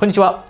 [0.00, 0.46] こんにちは。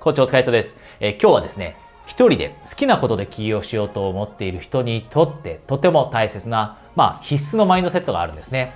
[0.00, 8.74] 校長塚井戸です、えー、今日はですね、一人で好きなことで起業しようと思っている人にとってとても大切な、まあ必須のマインドセットがあるんですね。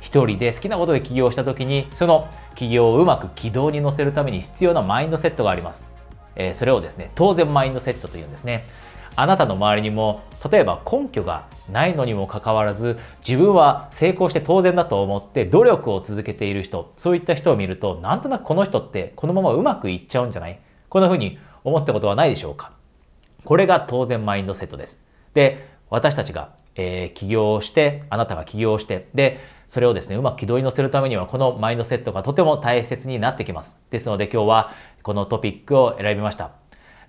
[0.00, 5.84] 一人で好きなことで起業した時に、その起業をうまく軌道に乗せるために必要なマインドセットがあります。
[6.36, 8.68] えー、それをですね、当然マインドセットというんですね。
[9.16, 20.60] あなたの周りにも例えば根拠がないのにもかかわらず自分は成功して当然だと思って努力を続けている人そういった人を見るとなんとなくこの人ってこのままうまくいっちゃうんじゃない？
[20.88, 22.72] こんな風に思ったことはないでしょうか？
[23.44, 25.00] これが当然マインドセットです。
[25.32, 33.76] で私たちが、えー、起業してあなたが起業してでそれをですねうまく軌道に乗せるためにはこのマインドセットがとても大切になってきます。
[33.90, 36.52] ですので今日はこのトピックを選びました。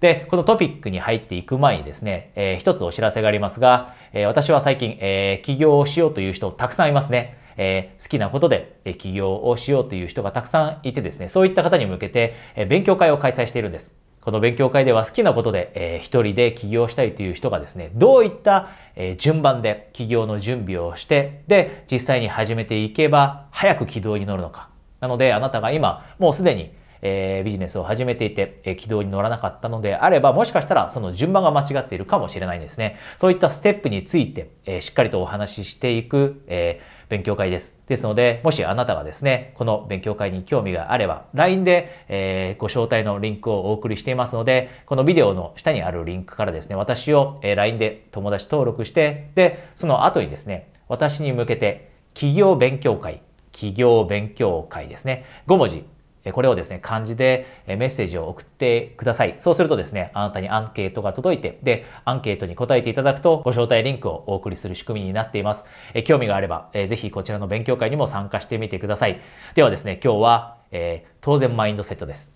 [0.01, 7.37] で、このトピックに入っていく前にですね、えー、一つお知らせがありますが、えー、私は最近、えー、起業をしようという人たくさんいますね。
[7.57, 13.91] えー、好きなことで、え起業をしようという人がたくさんいてですね、そういった方に向けて、え勉強会を開催しているんです。
[14.25, 24.69] この勉強会では好きなことで、えー、一人で起業したいという人がですね、どういった、えー、順番で起業の準備をして、で、実際に始めていけば早く軌道に乗るのか。
[24.99, 32.97] なので、あなたが今、もうすでにえー、ビジネスを始めていて、えー、軌道に乗らなかったのであれば、もしかしたらその順番が間違っているかもしれないんですね。
[33.19, 37.73] そういったステップについて、えー、しっかりとお話ししていく、えー、勉強会です。
[37.87, 55.85] ですので、もしあなたがですね、この勉強会に興味があれば、LINE で、えー、ご招待のリンクをお送りしていますので、このビデオの下にあるリンクからですね、私を、えー、LINE で友達登録して、で、その後にですね、私に向けて、企業勉強会、企業勉強会ですね、5文字
[56.31, 59.35] これをですね、漢字でメッセージを送ってください。
[59.39, 65.65] そうするとですね、あなたにアンケートが届いて、で、アンケートに答えていただくと、ご招待リンクをお送りする仕組みになっています。
[65.93, 69.21] え興味があれば、えぜひこちらの勉強会にも参加してみてください。
[69.53, 72.33] ではですね、今日は、えー、当然マインドセットです。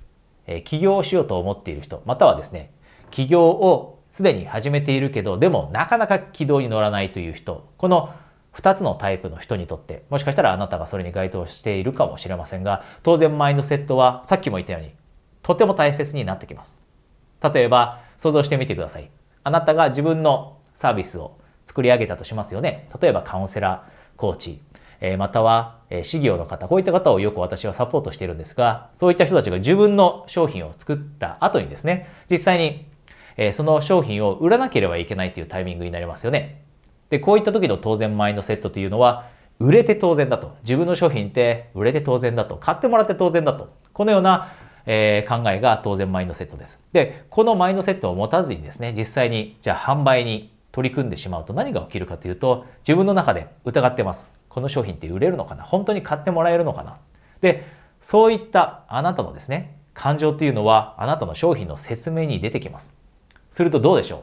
[0.47, 2.71] え起業しようと思っている人、またはですね、
[3.11, 8.13] 起業をすでに始めているけど、でもなかなか軌道に乗らないという人、この
[8.55, 14.91] 2つのタイプの人にとって、もしかしたらあなたがそれに該当しているかもしれませんが、当然マインドセットはさっきも言ったように、
[15.43, 16.73] とても大切になってきます。
[17.53, 19.09] 例えば、想像してみてください。
[19.43, 22.89] あなたが自分のサービスを作り上げたとしますよね。
[23.01, 24.61] 例えばカウンセラー、コーチ、
[25.01, 32.85] えまたは、え事業の方、こういった方をよく私はサポートしているんですが、そういった人たちが自分の商品を作った後にですね、実際に、
[33.37, 36.63] えその商品を売らなければいけないというタイミングになりますよね。
[37.09, 39.27] で、こういった時の当然マインドセットというのは、
[39.59, 40.55] 売れて当然だと。
[40.63, 42.55] 自分の商品って売れて当然だと。
[42.55, 43.73] 買ってもらって当然だと。
[43.93, 44.53] このような、
[44.85, 46.79] えー、考えが当然マインドセットです。
[46.93, 54.27] で、このマインドセットを持たずにですね、実際にじゃあ販売に取り組んでしまうと何が起きるかというと、自分の中で疑ってます。
[54.47, 56.97] この商品って売れるのかな本当に買ってもらえるのかな
[57.41, 57.65] で、
[58.01, 62.93] そういったあなたのですね、感情というのはあなたの商品の説明に出てきます。
[63.51, 64.21] するとどうでしょう？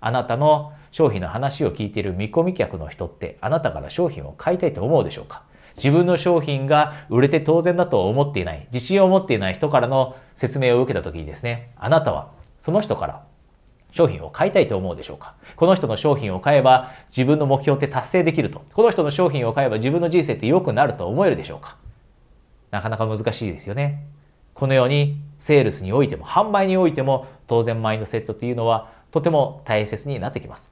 [0.00, 5.42] あなたの商品の話を聞いている見込み客の人ってあなたから商品を買いたいと思うでしょうか？
[5.74, 12.30] 自分の商品が売れて当然だと思っていない、自信を持っていない人からの説明を受けた時にですね、あなたは
[12.60, 13.24] その人から
[13.92, 15.34] 商品を買いたいと思うでしょうか？
[15.56, 18.62] この人の商品を買えば自分の目標って達成できると。
[18.74, 21.78] この人の商品を買えば自分の人生って良くなると思えるでしょうか？
[22.70, 24.04] なかなか難しいですよね。
[24.52, 30.71] このようにセールスにおいても販売においても当然マインドセットというのはとても大切になってきます。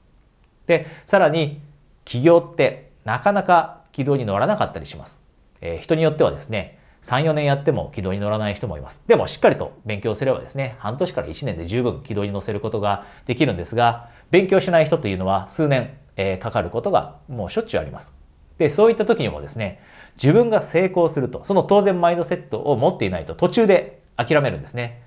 [0.70, 1.60] で、さらに、
[2.04, 5.20] 起業ってなかなか軌道に乗らなかったりします。
[5.60, 9.03] えー、人によってはですね、3、4年やっても軌道に乗らない人もいます。
[9.08, 18.12] でもしっかりと勉強すればですね、半年から1年で十分軌道に乗せることができるんですが、勉強しない人というのは数年、えー、かかることがもうしょっちゅうあります。
[18.58, 19.81] で、そういった時にもですね、
[20.22, 25.02] 自分が成功すると、その当然マインドセットを持っていないと途中で諦めるんですね。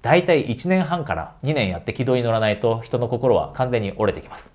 [0.00, 4.52] 大体1年半から2年やって軌道に乗らないと人の心は完全に折れてきます。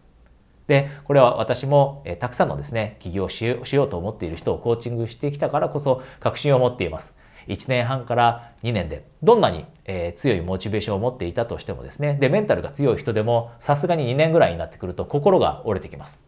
[0.69, 7.11] で、これは私も、えたくさんのですね、起業しようと思っている人をコーチングしてきたからこそ確信を持っています。
[7.47, 16.19] 1年半から2年で、どんなに、え強いモチベーションを持っていたとしてもですね、で、メンタルが強い人でも、さすがに2年ぐらいになってくると心が折れてきます。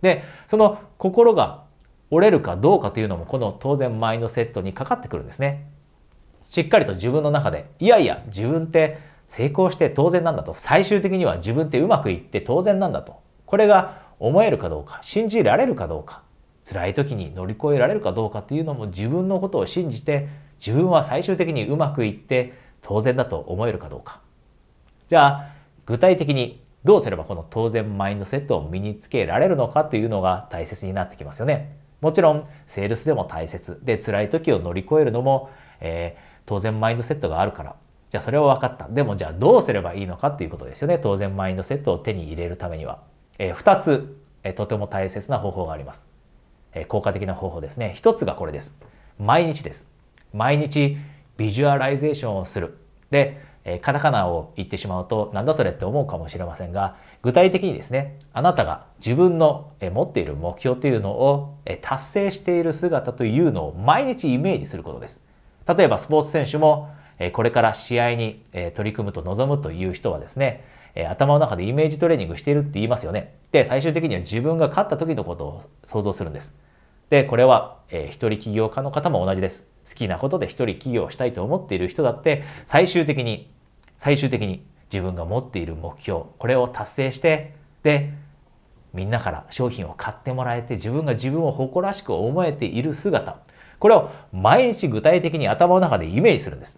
[0.00, 1.64] で、その心が
[2.12, 5.66] 折れるかどうかというのも、この当然マインドセットにかかってくるんですね。
[6.52, 13.26] しっかりと自分の中で、いやいや、自分って成功して当然なんだと、最終的には自分ってうまくいって当然なんだと。
[13.48, 16.20] これが思えるかどうか、信じられるかどうか、
[16.68, 20.28] 辛い時に乗り越えられるかどうかというのも自分のことを信じて、
[20.60, 22.52] 自分は最終的にうまくいって
[22.82, 24.20] 当然だと思えるかどうか。
[25.08, 25.46] じゃあ、
[25.86, 31.74] 具体的にどうすればこの当然マインドセットを身につけられるのかというのが大切になってきますよね。
[32.02, 35.48] もちろん、セールスでも大切で、辛い時を乗り越えるのも、
[35.80, 37.76] えー、当然マインドセットがあるから。
[38.10, 38.88] じゃあそれは分かった。
[38.88, 40.98] でもじゃあどうすればいいのかっていうことですよね。
[40.98, 43.00] 当然マインドセットを手に入れるためには。
[43.38, 44.16] えー、2つ、
[44.56, 46.02] とても大切な方法があります。
[46.88, 47.94] 効果的な方法ですね。
[47.98, 48.74] 1つがこれです。
[49.18, 49.86] 毎日です。
[50.32, 50.96] 毎日
[51.36, 52.78] ビジュアライゼーションをする。
[53.10, 53.40] で、
[53.82, 65.20] カタカナを言ってしまうとなんだそれって思うかもしれませんが具体的にですねあなたが自分の持っている目標というのを達成している姿というのを毎日イメージすることです
[65.76, 66.90] 例えばスポーツ選手も
[67.32, 68.42] これから試合に
[68.74, 70.64] 取り組むと臨むという人はですね
[70.98, 73.36] え頭の中でイメージトレーニングしているって言いますよね。
[73.52, 76.54] で最終的には自分が勝った時のことを想像するんです。
[77.08, 79.64] でこれは、えー、一人起業家の方も同じです。
[79.88, 83.48] 好きなことで一人起業したいと思っている人だって最終的に
[83.96, 87.54] 最終的に自分が持っている目標これを達成して
[87.84, 88.12] で
[88.92, 93.38] みんなから商品を買ってもらえて自分が自分を誇らしく思えている姿。
[93.78, 96.76] これを毎日具体的に頭の中でイメージするんです。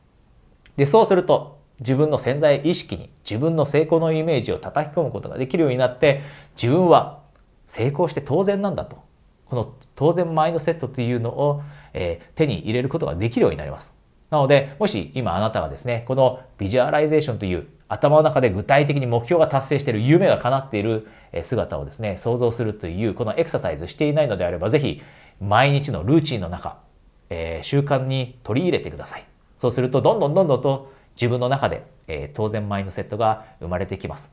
[0.77, 6.23] でそうすると自分の潜在意識に自分の成功のイメージを叩き込むことができるようになって
[6.61, 7.21] 自分は
[7.67, 9.03] 成功して当然なんだと
[9.47, 11.63] この当然マインドセットというのを、
[11.93, 13.93] えー、手に入れることができるようになります
[14.31, 21.09] なので、もし今あなたがですね、このビジュアライゼーションという頭の中で具体的に目標が達成している夢が叶っている
[21.43, 25.03] 姿をですね、想像するというこのエクササイズしていないのであれば、ぜひ
[25.41, 26.79] 毎日のルーチンの中、
[27.29, 29.27] えー、習慣に取り入れてください。
[29.59, 34.31] そうすると、どんどんどんどんと自分の中で、えー、当然マインドセットが生まれてきます。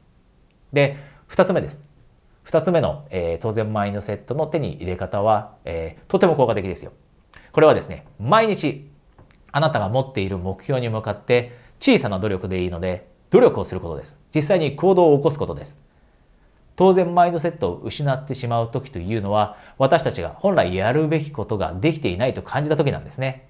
[0.71, 0.97] で、
[1.27, 1.81] 二つ目です。
[2.43, 6.93] 二つ目の、えー、当然マインドセットの手に入れ方は、えー、とても効果的ですよ。
[7.51, 8.89] これはですね、毎日
[9.51, 14.17] あなたが持っている目標に向かって小さな努力でいいので努力をすることです。
[14.33, 15.77] 実際に行動を起こすことです。
[16.77, 23.49] 当然マインドセットを失ってしまう時というのは私たちが本来やるべきことができていないと感じた時なんですね。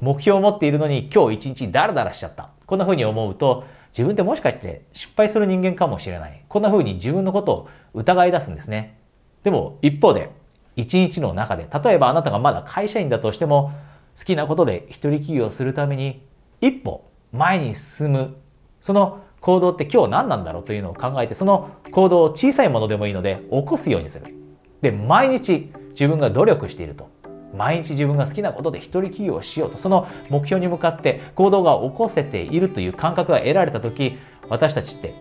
[0.00, 2.50] 目標を持っているのに今日一日ダラダラしちゃった。
[2.66, 6.44] こんな風に思うと自分ってもしかして失敗する人間かもしれない。
[6.48, 8.98] こんな風に自分のことを疑い出すんですね。
[9.44, 10.30] でも一方で
[10.76, 13.72] 一日の中で例えばあなたがまだ会社員だとしても
[14.18, 16.22] 好きなことで一人起業するために
[16.60, 18.36] 一歩前に進む
[18.80, 24.34] その行動って今日何なんだろうというのを考えてその行動を小さいものでもいいので起こすようにする
[24.82, 27.08] で毎日自分が努力していると
[27.56, 34.18] 毎日自分が好きなことで一人起業をしようとその目標に向かって行動が起こせているという感覚が得られた時
[34.48, 35.14] 私たちって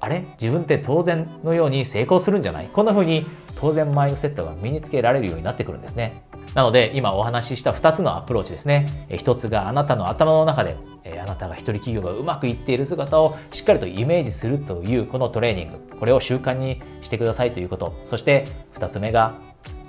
[0.00, 0.24] あれ？
[0.40, 2.68] 自分って当然のように成功するんじゃない？
[2.72, 3.24] こんな風に
[3.60, 6.24] 当然マインドセットが身につけられるようになってくるんですね。
[6.54, 9.06] なので今お話しした2つのアプローチですね。
[9.10, 15.96] 1つがあなたの頭の中であなたが一人企業がうまくいっている姿をしっかりとイメージするというこのトレーニング。
[16.00, 17.94] これを習慣にしてくださいということ。
[18.04, 18.44] そして
[18.74, 19.38] 2つ目が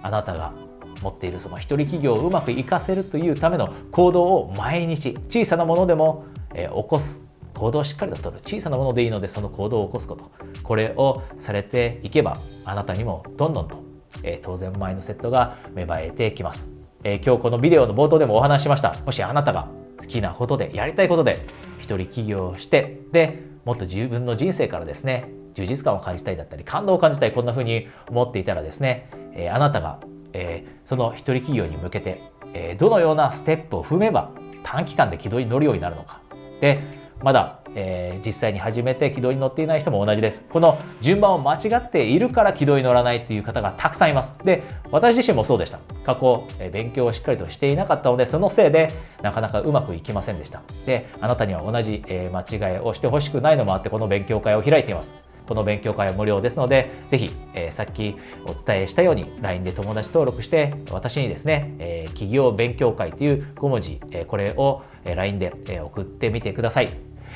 [0.03, 0.53] あなたが
[1.03, 7.19] 持っているその一人企業をうまくいかせるというための行動を毎日小さなものでも、え起こす
[7.53, 10.31] 行動をしっかりと取る小さなものでいいのでその行動を起こすこと
[10.63, 13.83] これをされていけばあなたにもどんどんと
[14.23, 16.67] え当然マインドセットが芽生えてきます、
[17.03, 18.93] え今日このビデオの冒頭でもお話ししました。
[19.05, 21.45] もしあなたが好きなことでやりたいことで
[21.79, 29.99] 一人起業してでもっと自分の人生からですね充実感を感じたいだったり感動を感じたいこんな風に思っていたらですね、えあなたが、
[30.33, 32.21] えその一人起業に向けて、
[32.53, 34.31] えどのようなステップを踏めば
[34.63, 36.21] 短期間で軌道に乗るようになるのか
[36.61, 40.43] でまだ、えー、実際に始めて軌道に乗っていない人も同じです。
[40.51, 44.33] この順番を間違っているから軌道に乗らないという方がたくさんいます。
[44.43, 44.61] で、
[44.91, 45.79] 私自身もそうでした。
[46.05, 48.89] 過去、えー、勉強をしっかりとしていなかったので、そのせいで
[49.21, 50.63] なかなかうまくいきませんでした。
[50.85, 55.13] で、あなたには同じ、えー、間違いをしてほしくないのもあって、この勉強会を開いています。
[55.53, 58.15] この勉強会は無料ですので、ぜひ、えー、さっき
[58.47, 66.89] お伝えしたように LINE で友達登録して、私にですね、えー、企業勉強会という5文字、えー、これを LINE で送ってみてください。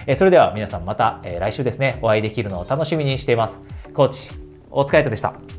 [0.07, 3.59] えそれでは皆さんまた、え来週ですね、お会いできるのを楽しみにしています。
[3.93, 4.29] コーチ、
[4.71, 5.56] お疲れ様でした。